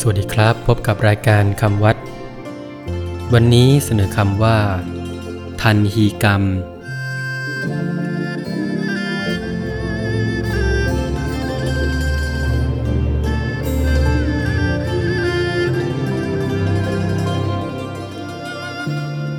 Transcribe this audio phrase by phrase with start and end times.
[0.00, 1.96] สวัสดีครับ พบกับรายการคำวัด
[3.34, 4.58] วันนี้เสนอคำว่า
[5.62, 6.42] ทันฮีกรรม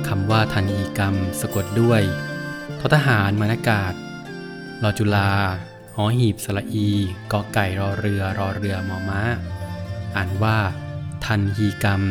[0.08, 2.02] คำว่าทันฮีกรรมสะกดด้วย
[2.80, 3.92] ททหารมานากาศ
[4.82, 5.30] รอจุลา
[5.96, 6.90] หอหีบสระอี
[7.32, 9.22] กอไก่รอเรือรอเรือมอม้า
[10.16, 10.58] อ่านว่า
[11.24, 12.02] ทันฮีกรรม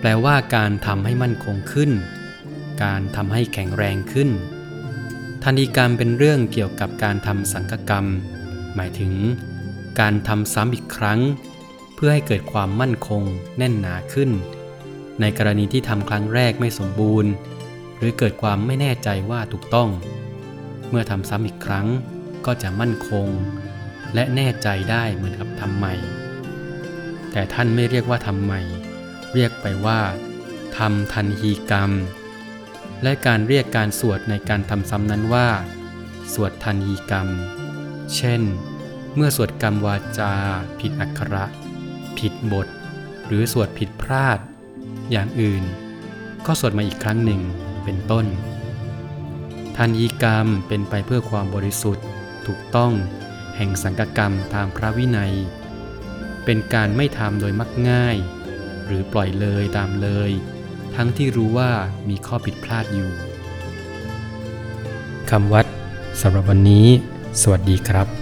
[0.00, 1.90] แปลว่าการทำให้มั่นคงขึ้น
[2.84, 4.30] การทำให้แข็งแรงขึ้น
[5.42, 8.06] ทันฮีกรรมเป็นเรื่องเกี่ยวกับการทำสังกกรรม
[8.74, 9.12] หมายถึง
[10.00, 11.20] การทำซ้ำอีกครั้ง
[11.94, 13.22] เพื่อให้เกิดความมั่นคง
[13.58, 14.30] แน่นหนาขึ้น
[15.20, 17.30] ในกรณีที่ทำครั้งแรกไม่สมบูรณ์
[17.98, 19.88] หรือเกิดความไม่แน่ใจว่าถูกต้อง
[20.90, 21.86] เมื่อทำซ้ำอีกครั้ง
[22.46, 23.28] ก็จะมั่นคง
[24.14, 25.94] และแน่ใจได้เหมือนกับทำใหม่
[27.32, 28.60] แต่ท่านไม่เรียกว่าทำใหม่
[29.34, 30.00] เรียกไปว่า
[30.78, 31.90] ทำทันฮีกรรม
[33.02, 35.48] และการเรียกการสวดในการทำซ้ำนั้นว่า
[36.34, 37.28] สวดทันฮีกรรม
[38.16, 38.42] เช่น
[39.14, 40.34] เมื่อสวดกรรมวาจา
[40.80, 41.44] ผิดอักขระ
[42.18, 42.68] ผิดบท
[43.26, 44.38] หรือสวดผิดพลาด
[45.10, 45.62] อย่างอื่น
[46.46, 47.40] ก็สวดมาอีกครั้งหนึ่ง
[47.84, 48.26] เป็นต้น
[49.76, 52.06] ทันยีกรรมเป็นไปเพื่อความบริสุทธิ์
[52.46, 52.92] ถูกต้อง
[53.56, 55.34] แห่งสังกกรรมตามพระวินัย
[56.44, 58.16] เป็นการไม่ทำโดยมักง่าย
[58.86, 60.30] หรือปล่อยเลยตามเลย
[60.94, 61.70] ทั้งที่รู้ว่า
[62.08, 63.10] มีข้อผิดพลาดอยู่
[65.30, 65.66] คำวัด
[66.20, 66.86] สำหรับวันนี้
[67.42, 68.21] สวัสดีครับ